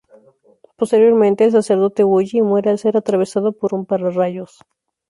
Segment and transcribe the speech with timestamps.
[0.77, 4.59] Posteriormente el sacerdote huye y muere al ser atravesado por un pararrayos.